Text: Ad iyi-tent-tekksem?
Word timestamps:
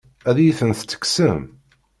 Ad 0.29 0.37
iyi-tent-tekksem? 0.39 1.39